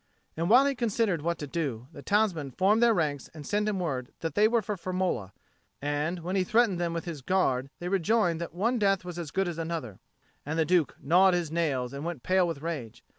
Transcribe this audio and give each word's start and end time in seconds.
And 0.35 0.49
while 0.49 0.65
he 0.65 0.73
considered 0.73 1.21
what 1.21 1.37
to 1.37 1.45
do, 1.45 1.85
the 1.93 2.01
townsmen 2.01 2.49
formed 2.53 2.81
their 2.81 2.91
ranks 2.91 3.29
and 3.35 3.45
sent 3.45 3.69
him 3.69 3.79
word 3.79 4.11
that 4.21 4.33
they 4.33 4.47
were 4.47 4.63
for 4.63 4.75
Firmola; 4.75 5.31
and 5.79 6.21
when 6.21 6.35
he 6.35 6.43
threatened 6.43 6.79
them 6.79 6.91
with 6.91 7.05
his 7.05 7.21
Guard, 7.21 7.69
they 7.77 7.87
rejoined 7.87 8.41
that 8.41 8.55
one 8.55 8.79
death 8.79 9.05
was 9.05 9.19
as 9.19 9.29
good 9.29 9.47
as 9.47 9.59
another; 9.59 9.99
and 10.43 10.57
the 10.57 10.65
Duke 10.65 10.95
gnawed 10.99 11.35
his 11.35 11.51
nails 11.51 11.93
and 11.93 12.03
went 12.03 12.23
pale 12.23 12.47
with 12.47 12.63
rage. 12.63 13.03